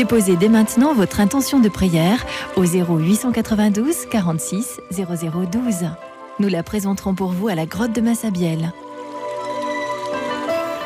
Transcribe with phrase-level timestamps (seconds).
[0.00, 2.24] Déposez dès maintenant votre intention de prière
[2.56, 5.90] au 0892 46 0012.
[6.38, 8.72] Nous la présenterons pour vous à la grotte de Massabielle.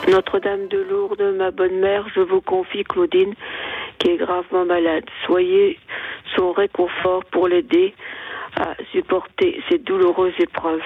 [0.08, 3.34] Notre-Dame de Lourdes, ma bonne mère, je vous confie Claudine,
[4.00, 5.04] qui est gravement malade.
[5.26, 5.78] Soyez
[6.34, 7.94] son réconfort pour l'aider
[8.56, 10.82] à supporter ces douloureuses épreuves.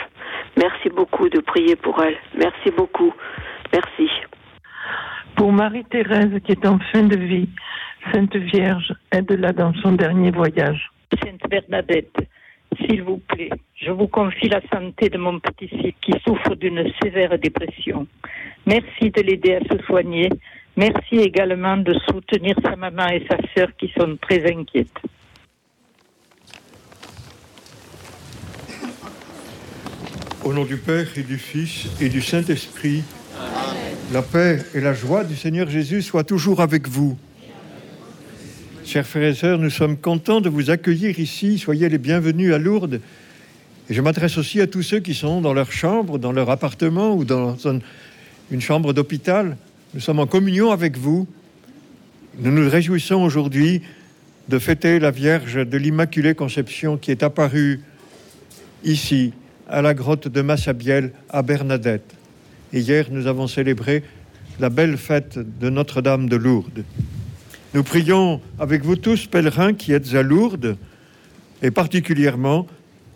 [0.58, 2.18] Merci beaucoup de prier pour elle.
[2.36, 3.14] Merci beaucoup.
[3.72, 4.10] Merci.
[5.34, 7.48] Pour Marie-Thérèse qui est en fin de vie,
[8.12, 10.90] Sainte Vierge, aide-la dans son dernier voyage.
[11.22, 12.16] Sainte Bernadette,
[12.76, 17.38] s'il vous plaît, je vous confie la santé de mon petit-fils qui souffre d'une sévère
[17.38, 18.06] dépression.
[18.66, 20.30] Merci de l'aider à se soigner.
[20.76, 24.88] Merci également de soutenir sa maman et sa sœur qui sont très inquiètes.
[30.44, 33.02] Au nom du Père et du Fils et du Saint-Esprit,
[34.12, 37.18] la paix et la joie du Seigneur Jésus soient toujours avec vous.
[38.88, 41.58] Chers frères et sœurs, nous sommes contents de vous accueillir ici.
[41.58, 43.02] Soyez les bienvenus à Lourdes.
[43.90, 47.14] Et je m'adresse aussi à tous ceux qui sont dans leur chambre, dans leur appartement
[47.14, 47.54] ou dans
[48.50, 49.58] une chambre d'hôpital.
[49.92, 51.28] Nous sommes en communion avec vous.
[52.38, 53.82] Nous nous réjouissons aujourd'hui
[54.48, 57.82] de fêter la Vierge de l'Immaculée Conception qui est apparue
[58.84, 59.34] ici,
[59.68, 62.14] à la grotte de Massabielle, à Bernadette.
[62.72, 64.02] Et hier, nous avons célébré
[64.58, 66.84] la belle fête de Notre-Dame de Lourdes.
[67.74, 70.78] Nous prions avec vous tous, pèlerins qui êtes à Lourdes,
[71.62, 72.66] et particulièrement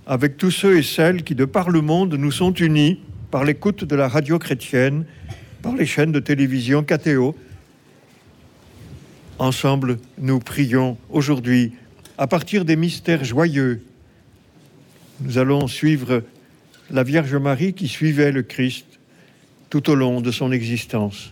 [0.06, 3.84] avec tous ceux et celles qui, de par le monde, nous sont unis par l'écoute
[3.84, 5.06] de la radio chrétienne,
[5.62, 7.34] par les chaînes de télévision KTO.
[9.38, 11.72] Ensemble, nous prions aujourd'hui,
[12.18, 13.82] à partir des mystères joyeux,
[15.22, 16.24] nous allons suivre
[16.90, 18.84] la Vierge Marie qui suivait le Christ
[19.70, 21.31] tout au long de son existence.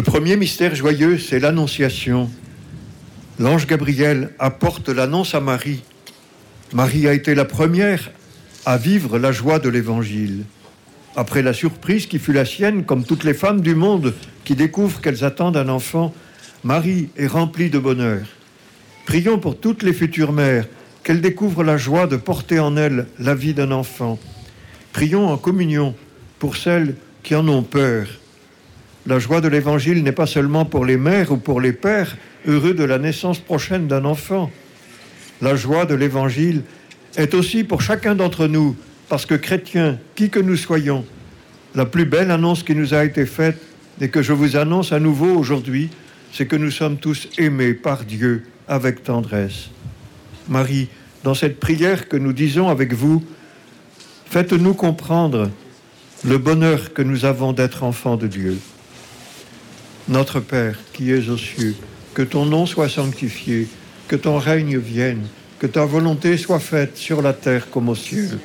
[0.00, 2.30] Le premier mystère joyeux, c'est l'Annonciation.
[3.38, 5.82] L'ange Gabriel apporte l'annonce à Marie.
[6.72, 8.10] Marie a été la première
[8.64, 10.44] à vivre la joie de l'Évangile.
[11.16, 14.14] Après la surprise qui fut la sienne, comme toutes les femmes du monde
[14.44, 16.14] qui découvrent qu'elles attendent un enfant,
[16.64, 18.22] Marie est remplie de bonheur.
[19.04, 20.66] Prions pour toutes les futures mères,
[21.04, 24.18] qu'elles découvrent la joie de porter en elles la vie d'un enfant.
[24.94, 25.94] Prions en communion
[26.38, 28.19] pour celles qui en ont peur.
[29.06, 32.16] La joie de l'Évangile n'est pas seulement pour les mères ou pour les pères
[32.46, 34.50] heureux de la naissance prochaine d'un enfant.
[35.40, 36.62] La joie de l'Évangile
[37.16, 38.76] est aussi pour chacun d'entre nous,
[39.08, 41.04] parce que chrétiens, qui que nous soyons,
[41.74, 43.58] la plus belle annonce qui nous a été faite
[44.00, 45.90] et que je vous annonce à nouveau aujourd'hui,
[46.32, 49.70] c'est que nous sommes tous aimés par Dieu avec tendresse.
[50.48, 50.88] Marie,
[51.24, 53.24] dans cette prière que nous disons avec vous,
[54.26, 55.50] faites-nous comprendre
[56.24, 58.58] le bonheur que nous avons d'être enfants de Dieu.
[60.10, 61.76] Notre Père qui es aux cieux,
[62.14, 63.68] que ton nom soit sanctifié,
[64.08, 65.22] que ton règne vienne,
[65.60, 68.40] que ta volonté soit faite sur la terre comme au ciel.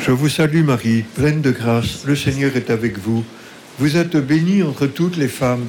[0.00, 3.24] Je vous salue Marie, pleine de grâce, le Seigneur est avec vous.
[3.78, 5.68] Vous êtes bénie entre toutes les femmes,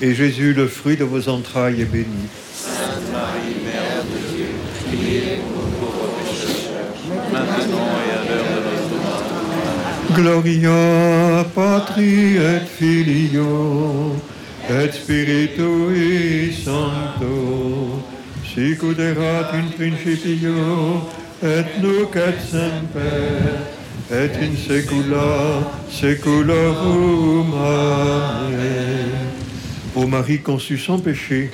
[0.00, 2.28] et Jésus, le fruit de vos entrailles, est béni.
[2.54, 4.46] Sainte Marie, Mère de Dieu,
[4.86, 6.94] priez pour nous pauvres pécheurs,
[7.32, 9.24] maintenant et à l'heure de notre mort.
[10.14, 14.16] Gloria Patri et Filio
[14.68, 18.02] et Spiritui Sancto
[18.58, 21.06] sicut erat in principio
[21.42, 23.68] et nunc et semper
[24.10, 27.52] et in saecula saeculorum.
[27.54, 29.27] Amen.
[29.94, 31.50] Ô Marie conçue sans péché,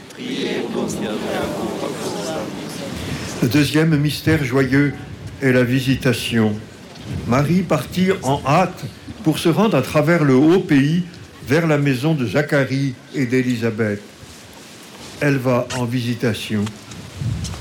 [3.42, 4.92] le deuxième mystère joyeux
[5.40, 6.54] est la visitation.
[7.26, 8.84] Marie partit en hâte
[9.22, 11.04] pour se rendre à travers le haut pays
[11.46, 14.02] vers la maison de Zacharie et d'Élisabeth.
[15.20, 16.64] Elle va en visitation.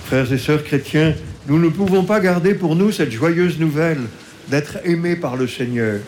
[0.06, 1.14] Frères et sœurs chrétiens,
[1.48, 4.02] nous ne pouvons pas garder pour nous cette joyeuse nouvelle
[4.50, 6.00] d'être aimés par le Seigneur.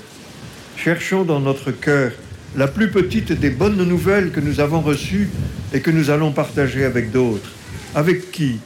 [0.76, 2.12] Cherchons dans notre cœur
[2.58, 5.30] la plus petite des bonnes nouvelles que nous avons reçues
[5.74, 7.50] et que nous allons partager avec d'autres.
[7.94, 8.60] Avec qui?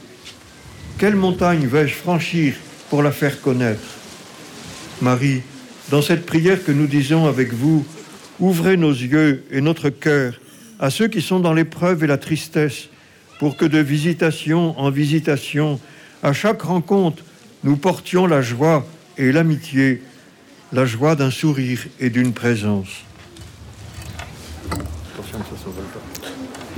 [0.98, 2.54] Quelle montagne vais-je franchir
[2.88, 3.80] pour la faire connaître?
[5.02, 5.42] Marie,
[5.90, 7.84] dans cette prière que nous disons avec vous,
[8.38, 10.34] ouvrez nos yeux et notre cœur
[10.78, 12.88] à ceux qui sont dans l'épreuve et la tristesse,
[13.38, 15.80] pour que de visitation en visitation,
[16.22, 17.22] à chaque rencontre,
[17.64, 18.86] nous portions la joie
[19.18, 20.02] et l'amitié,
[20.72, 23.04] la joie d'un sourire et d'une présence.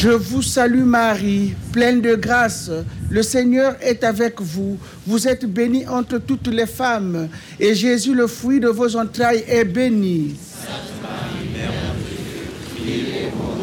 [0.00, 2.70] Je vous salue Marie, pleine de grâce.
[3.10, 4.78] Le Seigneur est avec vous.
[5.04, 7.28] Vous êtes bénie entre toutes les femmes,
[7.58, 10.36] et Jésus, le fruit de vos entrailles, est béni.
[10.38, 10.70] Sainte
[11.02, 13.58] Marie, Mère Dieu, priez pour.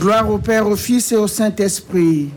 [0.00, 2.30] Gloire au Père, au Fils et au Saint-Esprit.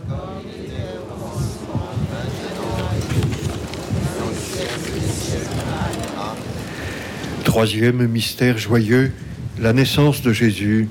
[7.57, 9.11] Troisième mystère joyeux,
[9.59, 10.89] la naissance de Jésus.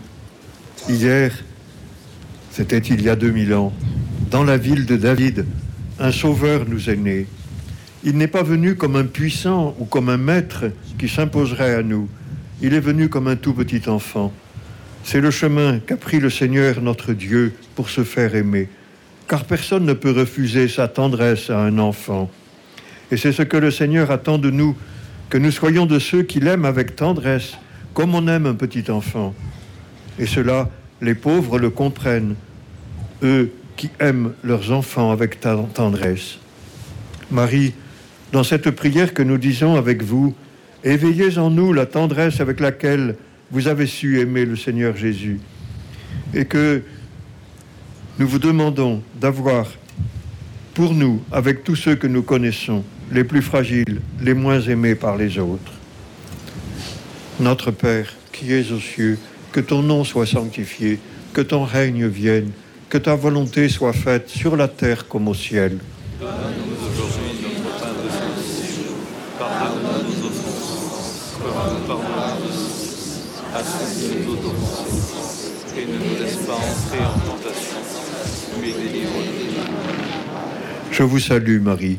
[0.89, 1.31] Hier,
[2.51, 3.73] c'était il y a 2000 ans,
[4.33, 5.47] dans la ville de David,
[6.01, 7.29] un sauveur nous est né.
[8.03, 10.65] Il n'est pas venu comme un puissant ou comme un maître
[10.99, 12.09] qui s'imposerait à nous.
[12.61, 14.33] Il est venu comme un tout petit enfant.
[15.05, 18.69] C'est le chemin qu'a pris le Seigneur notre Dieu pour se faire aimer,
[19.29, 22.29] car personne ne peut refuser sa tendresse à un enfant.
[23.13, 24.77] Et c'est ce que le Seigneur attend de nous,
[25.31, 27.53] que nous soyons de ceux qui l'aiment avec tendresse,
[27.95, 29.35] comme on aime un petit enfant.
[30.19, 32.37] Et cela, les pauvres le comprennent,
[33.23, 36.39] eux qui aiment leurs enfants avec tendresse.
[37.31, 37.75] Marie,
[38.33, 40.35] dans cette prière que nous disons avec vous,
[40.85, 43.17] éveillez en nous la tendresse avec laquelle
[43.51, 45.41] vous avez su aimer le Seigneur Jésus.
[46.35, 46.83] Et que
[48.19, 49.67] nous vous demandons d'avoir
[50.75, 55.17] pour nous, avec tous ceux que nous connaissons, les plus fragiles, les moins aimés par
[55.17, 55.73] les autres.
[57.41, 59.19] Notre Père, qui es aux cieux,
[59.53, 60.99] que ton nom soit sanctifié,
[61.33, 62.51] que ton règne vienne,
[62.89, 65.79] que ta volonté soit faite sur la terre comme au ciel.
[66.21, 68.09] Donne-nous aujourd'hui notre pain de
[68.43, 68.97] ce jour.
[69.39, 73.21] Pardonne-nous nos offenses, comme nous pardonnons aussi
[73.55, 75.53] à ceux qui nous ont offensés.
[75.79, 77.81] Et ne nous laisse pas entrer en tentation,
[78.61, 79.37] mais délivre-nous.
[80.91, 81.99] Je vous salue Marie,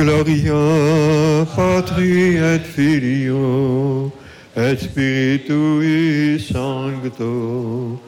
[0.00, 4.10] Gloria Patri et Filio
[4.56, 8.00] et Spiritui Sancto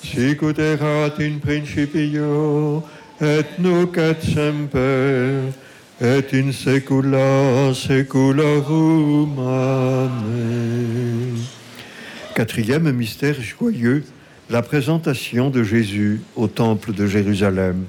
[0.00, 2.84] sicut erat in principio
[3.20, 5.50] et nunc et semper
[6.00, 9.36] et in saecula saeculorum.
[9.40, 11.34] Amen.
[12.36, 14.04] Quatrième mystère joyeux,
[14.50, 17.86] la présentation de Jésus au temple de Jérusalem.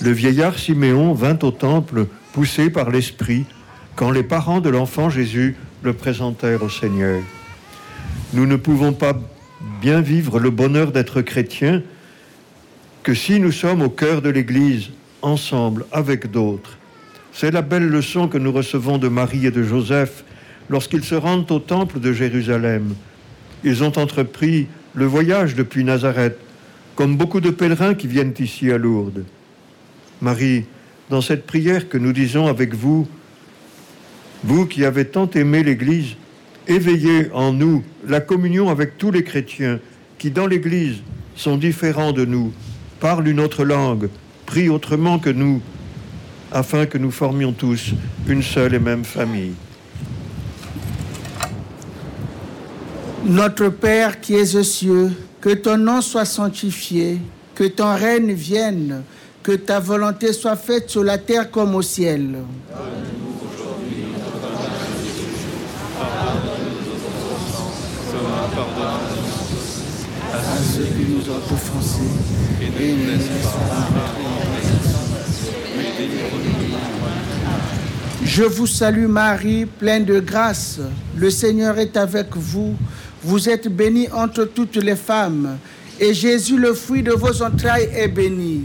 [0.00, 3.44] Le vieillard Siméon vint au temple poussé par l'Esprit
[3.96, 7.20] quand les parents de l'enfant Jésus le présentèrent au Seigneur.
[8.32, 9.14] Nous ne pouvons pas
[9.80, 11.82] bien vivre le bonheur d'être chrétiens
[13.02, 14.90] que si nous sommes au cœur de l'Église,
[15.22, 16.78] ensemble, avec d'autres.
[17.32, 20.24] C'est la belle leçon que nous recevons de Marie et de Joseph
[20.68, 22.94] lorsqu'ils se rendent au temple de Jérusalem.
[23.64, 26.38] Ils ont entrepris le voyage depuis Nazareth,
[26.94, 29.24] comme beaucoup de pèlerins qui viennent ici à Lourdes.
[30.20, 30.64] Marie,
[31.10, 33.06] dans cette prière que nous disons avec vous,
[34.44, 36.16] vous qui avez tant aimé l'Église,
[36.66, 39.78] éveillez en nous la communion avec tous les chrétiens
[40.18, 41.02] qui, dans l'Église,
[41.36, 42.52] sont différents de nous,
[43.00, 44.08] parlent une autre langue,
[44.46, 45.60] prient autrement que nous,
[46.50, 47.92] afin que nous formions tous
[48.28, 49.54] une seule et même famille.
[53.24, 57.18] Notre Père qui es aux cieux, que ton nom soit sanctifié,
[57.54, 59.02] que ton règne vienne,
[59.42, 62.36] que ta volonté soit faite sur la terre comme au ciel.
[78.24, 80.78] Je vous salue Marie, pleine de grâce.
[81.16, 82.74] Le Seigneur est avec vous.
[83.22, 85.58] Vous êtes bénie entre toutes les femmes.
[86.00, 88.64] Et Jésus, le fruit de vos entrailles, est béni.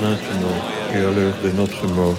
[0.00, 0.58] maintenant
[0.94, 2.18] et à l'heure de notre mort.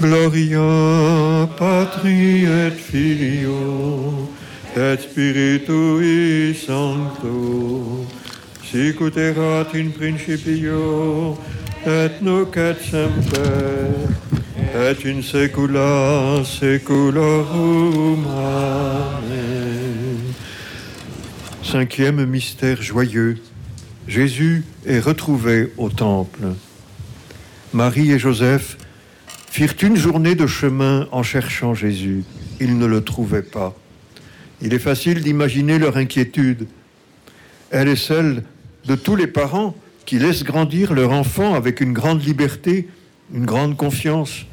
[0.00, 4.28] Gloria Patri et Filio
[4.76, 8.06] et Spiritui Sancto
[8.74, 11.38] sicut erat in principio
[11.86, 13.94] et nunc et semper
[14.74, 18.26] et in saecula saeculorum.
[18.26, 19.54] Amen.
[21.62, 23.38] Cinquième mystère joyeux.
[24.06, 26.40] Jésus est retrouvé au temple.
[27.72, 28.76] Marie et Joseph
[29.50, 32.24] firent une journée de chemin en cherchant Jésus.
[32.60, 33.74] Ils ne le trouvaient pas.
[34.60, 36.66] Il est facile d'imaginer leur inquiétude.
[37.70, 38.44] Elle est celle
[38.86, 42.88] de tous les parents qui laissent grandir leur enfant avec une grande liberté,
[43.32, 44.44] une grande confiance.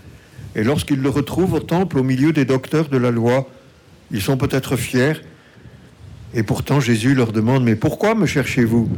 [0.55, 3.49] Et lorsqu'ils le retrouvent au temple au milieu des docteurs de la loi,
[4.11, 5.21] ils sont peut-être fiers.
[6.33, 8.89] Et pourtant Jésus leur demande, mais pourquoi me cherchez-vous?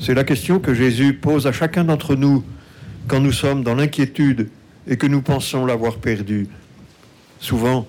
[0.00, 2.44] C'est la question que Jésus pose à chacun d'entre nous
[3.08, 4.48] quand nous sommes dans l'inquiétude
[4.86, 6.48] et que nous pensons l'avoir perdu.
[7.40, 7.86] Souvent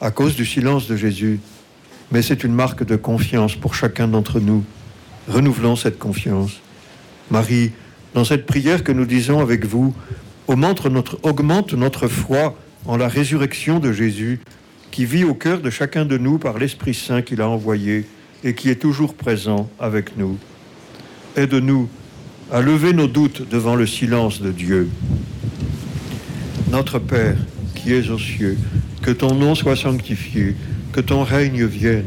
[0.00, 1.40] à cause du silence de Jésus.
[2.12, 4.64] Mais c'est une marque de confiance pour chacun d'entre nous.
[5.28, 6.60] Renouvelons cette confiance.
[7.30, 7.72] Marie,
[8.14, 9.94] dans cette prière que nous disons avec vous,
[10.46, 14.40] augmente notre, augmente notre foi en la résurrection de Jésus,
[14.90, 18.06] qui vit au cœur de chacun de nous par l'Esprit Saint qu'il a envoyé
[18.44, 20.38] et qui est toujours présent avec nous.
[21.36, 21.88] Aide-nous
[22.50, 24.88] à lever nos doutes devant le silence de Dieu.
[26.70, 27.36] Notre Père,
[27.74, 28.56] qui es aux cieux,
[29.02, 30.56] que ton nom soit sanctifié,
[30.92, 32.06] que ton règne vienne,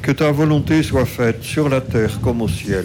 [0.00, 2.84] que ta volonté soit faite sur la terre comme au ciel.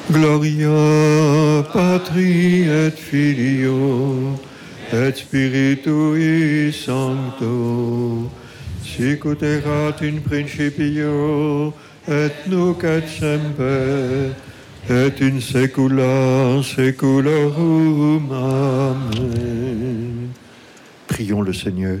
[0.11, 4.37] Gloria patri et filio
[4.91, 8.29] et spiritui sancto
[8.83, 11.73] sic ut erat in principio
[12.09, 14.35] et nunc et semper
[14.89, 20.27] et in saecula saeculorum amen
[21.07, 21.99] Prions le Seigneur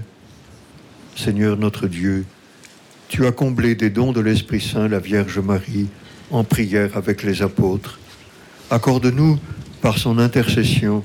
[1.15, 2.25] Seigneur notre Dieu
[3.07, 5.87] tu as comblé des dons de l'Esprit Saint la Vierge Marie
[6.31, 8.00] en prière avec les apôtres.
[8.71, 9.37] Accorde-nous,
[9.81, 11.03] par son intercession,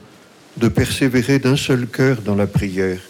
[0.57, 3.01] de persévérer d'un seul cœur dans la prière,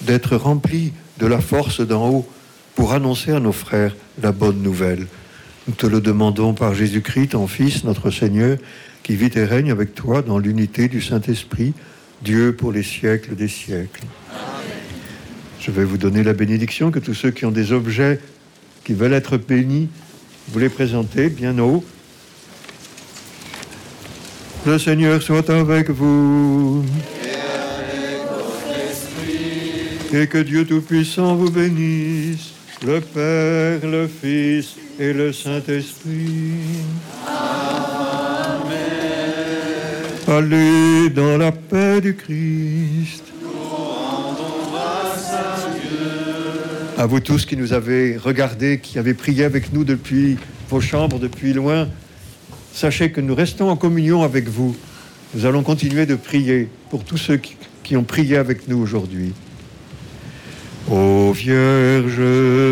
[0.00, 2.28] d'être remplis de la force d'en haut
[2.74, 5.06] pour annoncer à nos frères la bonne nouvelle.
[5.68, 8.56] Nous te le demandons par Jésus-Christ, ton Fils, notre Seigneur,
[9.02, 11.74] qui vit et règne avec toi dans l'unité du Saint-Esprit,
[12.22, 14.04] Dieu pour les siècles des siècles.
[15.60, 18.20] Je vais vous donner la bénédiction que tous ceux qui ont des objets
[18.84, 19.90] qui veulent être bénis,
[20.48, 21.84] vous les présentez bien haut.
[24.64, 26.84] Le Seigneur soit avec vous.
[30.14, 32.52] Et que Dieu Tout-Puissant vous bénisse,
[32.86, 36.54] le Père, le Fils et le Saint-Esprit.
[40.28, 43.24] Allez dans la paix du Christ.
[46.96, 50.36] À vous tous qui nous avez regardés, qui avez prié avec nous depuis
[50.70, 51.88] vos chambres, depuis loin,
[52.72, 54.74] sachez que nous restons en communion avec vous.
[55.34, 57.38] Nous allons continuer de prier pour tous ceux
[57.82, 59.32] qui, ont prié avec nous aujourd'hui.
[60.90, 62.20] Ô Vierge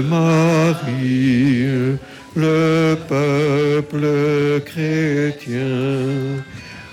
[0.09, 1.67] Marie,
[2.35, 6.43] le peuple chrétien,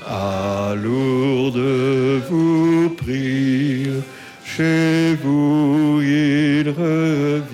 [0.06, 3.88] à Lourdes vous prie,
[4.44, 7.47] chez vous il revient.